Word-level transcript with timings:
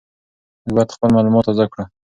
موږ 0.63 0.73
باید 0.75 0.93
خپل 0.95 1.09
معلومات 1.15 1.43
تازه 1.47 1.65
کړو. 1.71 1.83